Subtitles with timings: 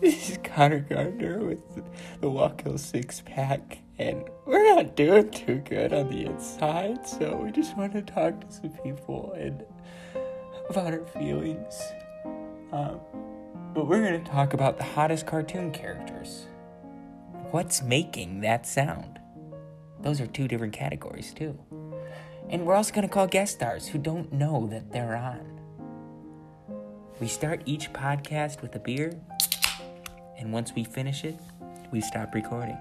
[0.00, 1.60] This is Connor Gardner with
[2.20, 7.36] the Walk Hill Six Pack, and we're not doing too good on the inside, so
[7.36, 9.64] we just want to talk to some people and
[10.68, 11.80] about our feelings.
[12.72, 13.00] Um,
[13.72, 16.46] but we're going to talk about the hottest cartoon characters.
[17.50, 19.20] What's making that sound?
[20.00, 21.58] Those are two different categories, too.
[22.48, 25.60] And we're also going to call guest stars who don't know that they're on.
[27.20, 29.12] We start each podcast with a beer,
[30.38, 31.36] and once we finish it,
[31.90, 32.78] we stop recording.